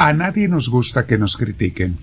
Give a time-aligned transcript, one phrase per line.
[0.00, 1.98] A nadie nos gusta que nos critiquen.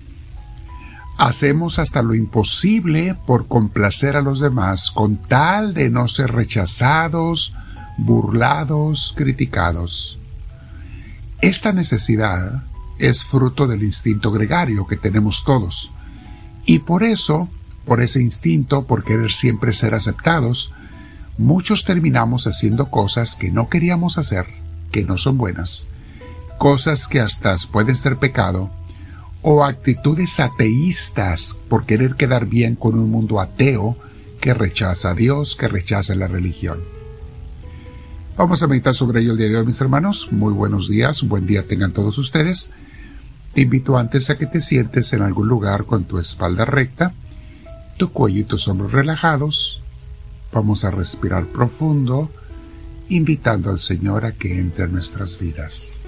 [1.16, 7.56] Hacemos hasta lo imposible por complacer a los demás con tal de no ser rechazados,
[7.96, 10.16] burlados, criticados.
[11.40, 12.62] Esta necesidad
[13.00, 15.90] es fruto del instinto gregario que tenemos todos.
[16.66, 17.48] Y por eso,
[17.84, 20.70] por ese instinto, por querer siempre ser aceptados,
[21.36, 24.46] muchos terminamos haciendo cosas que no queríamos hacer,
[24.92, 25.88] que no son buenas,
[26.58, 28.70] cosas que hasta pueden ser pecado,
[29.42, 33.96] o actitudes ateístas por querer quedar bien con un mundo ateo
[34.40, 36.80] que rechaza a Dios, que rechaza la religión.
[38.36, 40.28] Vamos a meditar sobre ello el día de hoy, mis hermanos.
[40.30, 42.70] Muy buenos días, buen día tengan todos ustedes.
[43.54, 47.12] Te invito antes a que te sientes en algún lugar con tu espalda recta,
[47.96, 49.82] tu cuello y tus hombros relajados.
[50.52, 52.30] Vamos a respirar profundo,
[53.08, 55.98] invitando al Señor a que entre en nuestras vidas.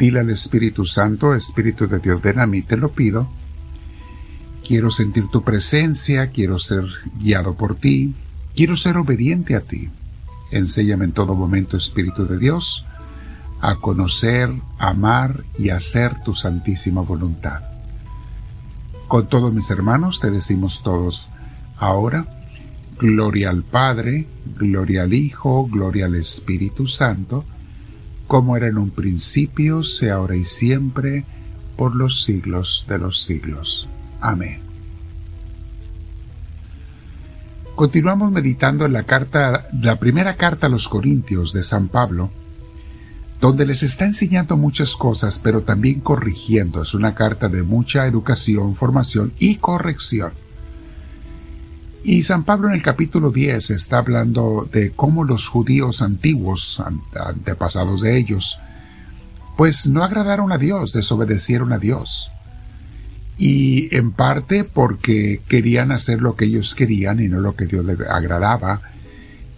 [0.00, 3.28] Dile al Espíritu Santo, Espíritu de Dios, ven a mí, te lo pido.
[4.66, 6.84] Quiero sentir tu presencia, quiero ser
[7.18, 8.14] guiado por ti,
[8.56, 9.90] quiero ser obediente a ti.
[10.52, 12.86] Enséñame en todo momento, Espíritu de Dios,
[13.60, 17.60] a conocer, amar y hacer tu santísima voluntad.
[19.06, 21.28] Con todos mis hermanos te decimos todos,
[21.76, 22.24] ahora,
[22.98, 24.26] gloria al Padre,
[24.58, 27.44] gloria al Hijo, gloria al Espíritu Santo,
[28.30, 31.24] como era en un principio, sea ahora y siempre,
[31.76, 33.88] por los siglos de los siglos.
[34.20, 34.60] Amén.
[37.74, 42.30] Continuamos meditando en la carta, la primera carta a los Corintios de San Pablo,
[43.40, 46.82] donde les está enseñando muchas cosas, pero también corrigiendo.
[46.82, 50.30] Es una carta de mucha educación, formación y corrección.
[52.02, 56.82] Y San Pablo en el capítulo 10 está hablando de cómo los judíos antiguos,
[57.14, 58.58] antepasados de ellos,
[59.56, 62.30] pues no agradaron a Dios, desobedecieron a Dios.
[63.36, 67.84] Y en parte porque querían hacer lo que ellos querían y no lo que Dios
[67.84, 68.80] les agradaba,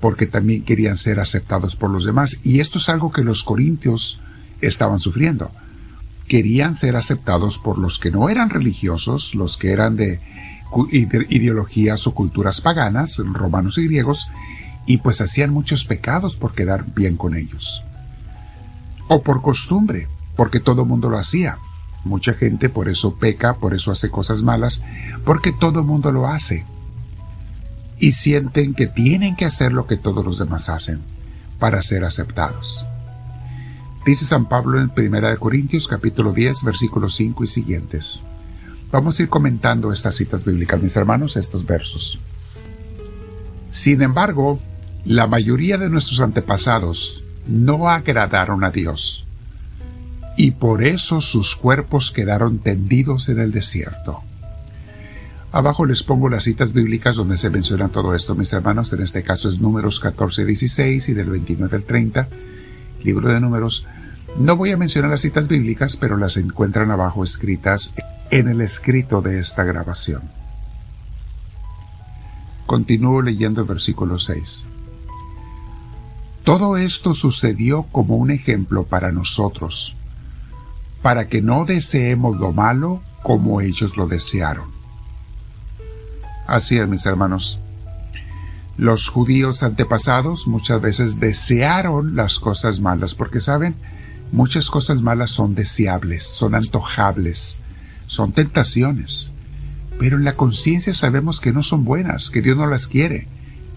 [0.00, 2.41] porque también querían ser aceptados por los demás.
[2.43, 4.19] Y esto es algo que los corintios
[4.61, 5.53] estaban sufriendo.
[6.27, 10.19] Querían ser aceptados por los que no eran religiosos, los que eran de
[10.91, 14.28] ideologías o culturas paganas, romanos y griegos,
[14.87, 17.83] y pues hacían muchos pecados por quedar bien con ellos.
[19.09, 21.59] O por costumbre, porque todo mundo lo hacía.
[22.05, 24.82] Mucha gente por eso peca, por eso hace cosas malas,
[25.25, 26.65] porque todo mundo lo hace.
[27.99, 31.00] Y sienten que tienen que hacer lo que todos los demás hacen
[31.59, 32.84] para ser aceptados.
[34.05, 38.22] Dice San Pablo en 1 Corintios capítulo 10 versículos 5 y siguientes.
[38.93, 42.19] Vamos a ir comentando estas citas bíblicas, mis hermanos, estos versos.
[43.71, 44.61] Sin embargo,
[45.07, 49.25] la mayoría de nuestros antepasados no agradaron a Dios,
[50.37, 54.21] y por eso sus cuerpos quedaron tendidos en el desierto.
[55.53, 58.93] Abajo les pongo las citas bíblicas donde se menciona todo esto, mis hermanos.
[58.93, 62.29] En este caso es Números 14, 16 y del 29 al 30,
[63.05, 63.87] libro de Números.
[64.39, 67.93] No voy a mencionar las citas bíblicas, pero las encuentran abajo escritas
[68.32, 70.22] en el escrito de esta grabación.
[72.65, 74.66] Continúo leyendo el versículo 6.
[76.43, 79.97] Todo esto sucedió como un ejemplo para nosotros,
[81.03, 84.70] para que no deseemos lo malo como ellos lo desearon.
[86.47, 87.59] Así es, mis hermanos.
[88.78, 93.75] Los judíos antepasados muchas veces desearon las cosas malas, porque saben,
[94.32, 97.62] muchas cosas malas son deseables, son antojables,
[98.12, 99.33] son tentaciones,
[99.99, 103.27] pero en la conciencia sabemos que no son buenas, que Dios no las quiere.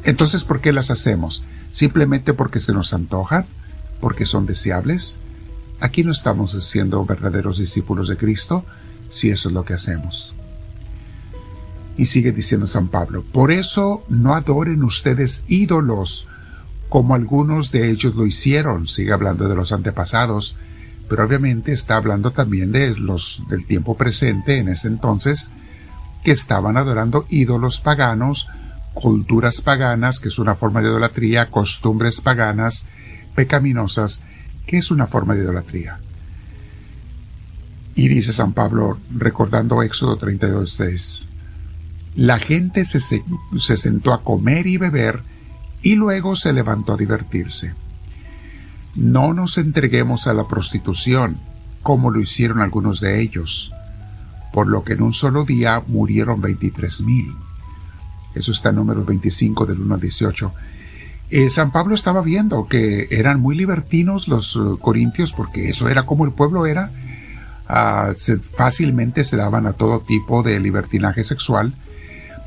[0.03, 1.41] Entonces, ¿por qué las hacemos?
[1.71, 3.45] ¿Simplemente porque se nos antojan?
[4.01, 5.19] ¿Porque son deseables?
[5.79, 8.65] Aquí no estamos siendo verdaderos discípulos de Cristo
[9.09, 10.33] si eso es lo que hacemos.
[11.95, 16.27] Y sigue diciendo San Pablo, por eso no adoren ustedes ídolos,
[16.89, 20.57] como algunos de ellos lo hicieron, sigue hablando de los antepasados,
[21.07, 25.49] pero obviamente está hablando también de los del tiempo presente en ese entonces
[26.23, 28.49] que estaban adorando ídolos paganos,
[28.93, 32.85] culturas paganas, que es una forma de idolatría, costumbres paganas,
[33.35, 34.21] pecaminosas,
[34.65, 35.99] que es una forma de idolatría.
[37.93, 41.27] Y dice San Pablo, recordando Éxodo 32.6,
[42.15, 45.21] la gente se, se sentó a comer y beber
[45.83, 47.73] y luego se levantó a divertirse
[48.95, 51.37] no nos entreguemos a la prostitución,
[51.83, 53.71] como lo hicieron algunos de ellos,
[54.53, 57.35] por lo que en un solo día murieron veintitrés mil.
[58.33, 60.53] Eso está en números 25 del 1 al 18.
[61.31, 66.03] Eh, San Pablo estaba viendo que eran muy libertinos los uh, corintios porque eso era
[66.03, 66.91] como el pueblo era.
[67.67, 68.13] Ah,
[68.55, 71.73] fácilmente se daban a todo tipo de libertinaje sexual.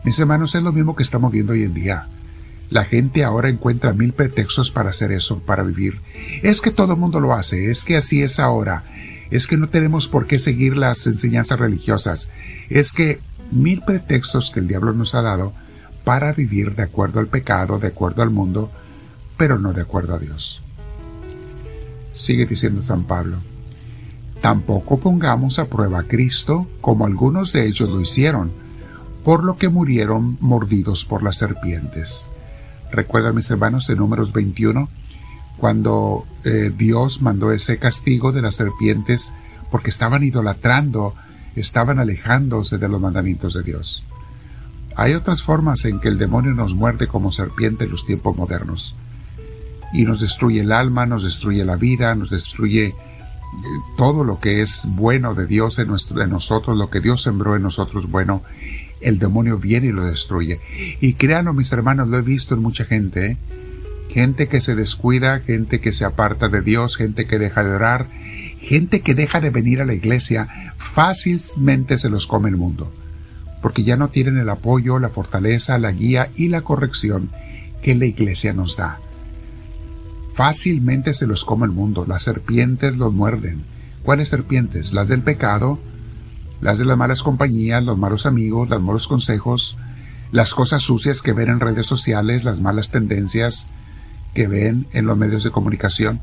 [0.04, 2.06] Mis hermanos, es lo mismo que estamos viendo hoy en día.
[2.70, 6.00] La gente ahora encuentra mil pretextos para hacer eso, para vivir.
[6.42, 8.84] Es que todo el mundo lo hace, es que así es ahora,
[9.30, 12.28] es que no tenemos por qué seguir las enseñanzas religiosas,
[12.68, 13.20] es que
[13.50, 15.52] mil pretextos que el diablo nos ha dado
[16.04, 18.70] para vivir de acuerdo al pecado, de acuerdo al mundo,
[19.36, 20.60] pero no de acuerdo a Dios.
[22.12, 23.38] Sigue diciendo San Pablo.
[24.40, 28.52] Tampoco pongamos a prueba a Cristo como algunos de ellos lo hicieron,
[29.24, 32.28] por lo que murieron mordidos por las serpientes.
[32.90, 34.88] Recuerdan mis hermanos en números 21,
[35.58, 39.32] cuando eh, Dios mandó ese castigo de las serpientes
[39.70, 41.14] porque estaban idolatrando,
[41.56, 44.02] estaban alejándose de los mandamientos de Dios.
[44.96, 48.96] Hay otras formas en que el demonio nos muerde como serpiente en los tiempos modernos.
[49.92, 52.94] Y nos destruye el alma, nos destruye la vida, nos destruye eh,
[53.96, 57.54] todo lo que es bueno de Dios en, nuestro, en nosotros, lo que Dios sembró
[57.56, 58.42] en nosotros bueno,
[59.00, 60.60] el demonio viene y lo destruye.
[61.00, 63.36] Y créanlo, mis hermanos, lo he visto en mucha gente, ¿eh?
[64.10, 68.06] gente que se descuida, gente que se aparta de Dios, gente que deja de orar,
[68.60, 72.90] gente que deja de venir a la iglesia, fácilmente se los come el mundo
[73.60, 77.30] porque ya no tienen el apoyo, la fortaleza, la guía y la corrección
[77.82, 78.98] que la iglesia nos da.
[80.34, 83.62] Fácilmente se los come el mundo, las serpientes los muerden.
[84.04, 84.92] ¿Cuáles serpientes?
[84.92, 85.80] Las del pecado,
[86.60, 89.76] las de las malas compañías, los malos amigos, los malos consejos,
[90.32, 93.66] las cosas sucias que ven en redes sociales, las malas tendencias
[94.34, 96.20] que ven en los medios de comunicación.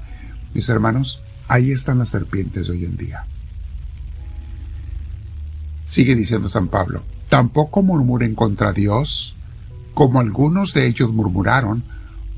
[0.54, 3.26] Mis hermanos, ahí están las serpientes de hoy en día.
[5.86, 9.36] Sigue diciendo San Pablo, Tampoco murmuren contra Dios,
[9.94, 11.84] como algunos de ellos murmuraron,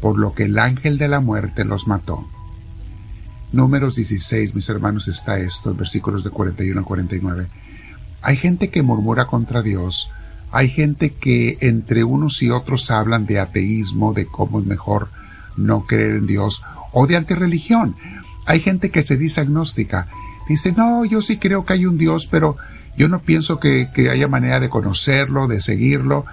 [0.01, 2.25] por lo que el ángel de la muerte los mató.
[3.51, 7.47] Números 16, mis hermanos, está esto, en versículos de 41 a 49.
[8.21, 10.11] Hay gente que murmura contra Dios,
[10.51, 15.09] hay gente que entre unos y otros hablan de ateísmo, de cómo es mejor
[15.55, 17.95] no creer en Dios, o de antirreligión.
[18.45, 20.07] Hay gente que se dice agnóstica,
[20.47, 22.55] dice, no, yo sí creo que hay un Dios, pero
[22.97, 26.25] yo no pienso que, haya manera de conocerlo, de seguirlo.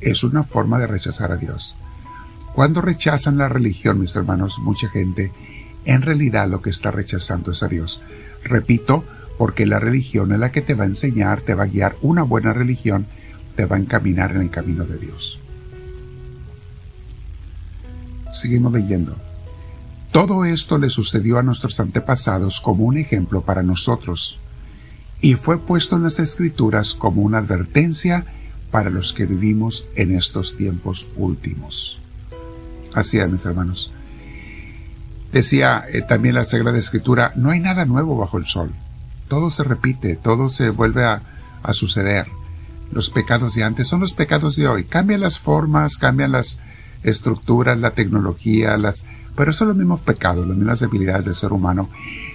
[0.00, 1.74] Es una forma de rechazar a Dios.
[2.54, 5.32] Cuando rechazan la religión, mis hermanos, mucha gente,
[5.84, 8.02] en realidad lo que está rechazando es a Dios.
[8.44, 9.04] Repito,
[9.40, 11.96] porque la religión es la que te va a enseñar, te va a guiar.
[12.02, 13.06] Una buena religión
[13.56, 15.38] te va a encaminar en el camino de Dios.
[18.34, 19.16] Seguimos leyendo.
[20.12, 24.38] Todo esto le sucedió a nuestros antepasados como un ejemplo para nosotros
[25.22, 28.26] y fue puesto en las escrituras como una advertencia
[28.70, 31.98] para los que vivimos en estos tiempos últimos.
[32.92, 33.90] Así es, mis hermanos.
[35.32, 38.74] Decía eh, también la Sagrada Escritura, no hay nada nuevo bajo el sol.
[39.30, 41.22] Todo se repite, todo se vuelve a,
[41.72, 42.26] suceder.
[42.92, 44.84] Los pecados de antes son los pecados de hoy.
[44.84, 46.58] Cambian las formas, cambian las
[47.02, 49.04] estructuras, la tecnología, las...
[49.36, 51.88] Pero son los mismos pecados, las mismas debilidades del ser humano,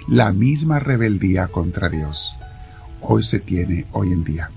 [0.08, 2.34] la misma rebeldía contra Dios
[3.08, 4.50] hoy se tiene hoy en día.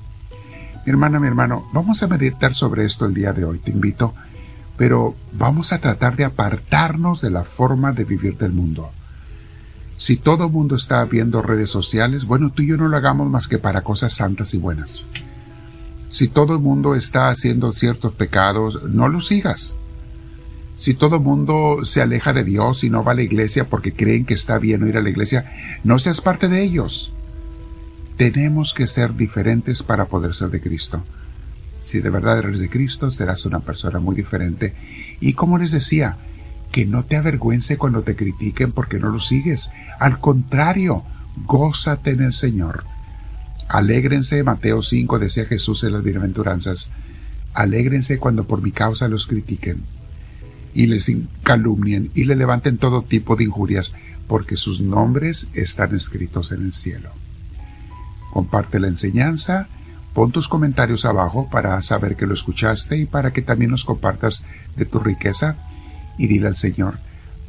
[0.85, 4.13] Mi hermana, mi hermano, vamos a meditar sobre esto el día de hoy, te invito,
[4.77, 8.91] pero vamos a tratar de apartarnos de la forma de vivir del mundo.
[9.99, 13.29] Si todo el mundo está viendo redes sociales, bueno, tú y yo no lo hagamos
[13.29, 15.05] más que para cosas santas y buenas.
[16.07, 19.75] Si todo el mundo está haciendo ciertos pecados, no los sigas.
[20.77, 23.91] Si todo el mundo se aleja de Dios y no va a la iglesia porque
[23.91, 25.51] creen que está bien ir a la iglesia,
[25.83, 27.11] no seas parte de ellos.
[28.15, 31.03] Tenemos que ser diferentes para poder ser de Cristo.
[31.81, 34.73] Si de verdad eres de Cristo, serás una persona muy diferente.
[35.19, 36.15] Y como les decía,
[36.71, 39.69] que no te avergüence cuando te critiquen porque no lo sigues.
[39.99, 41.03] Al contrario,
[41.45, 42.83] gózate en el Señor.
[43.67, 46.89] Alégrense, Mateo 5 decía Jesús en las bienaventuranzas,
[47.53, 49.83] alégrense cuando por mi causa los critiquen
[50.73, 51.11] y les
[51.43, 53.93] calumnien y le levanten todo tipo de injurias,
[54.27, 57.09] porque sus nombres están escritos en el cielo.
[58.31, 59.67] Comparte la enseñanza,
[60.13, 64.43] pon tus comentarios abajo para saber que lo escuchaste y para que también nos compartas
[64.75, 65.55] de tu riqueza
[66.19, 66.99] y dile al Señor,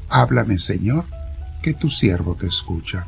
[0.08, 1.04] háblame Señor,
[1.60, 3.04] que tu siervo te escucha.